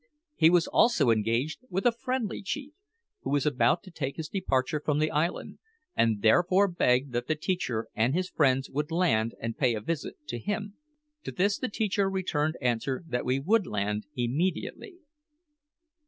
[0.35, 2.73] He was also engaged with a friendly chief,
[3.21, 5.59] who was about to take his departure from the island,
[5.95, 10.15] and therefore begged that the teacher and his friends would land and pay a visit
[10.29, 10.73] to him.
[11.25, 14.95] To this the teacher returned answer that we would land immediately.